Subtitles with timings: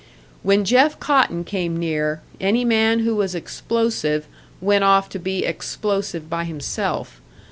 [0.41, 4.25] When Jeff Cotton came near, any man who was explosive
[4.59, 7.21] went off to be explosive by himself.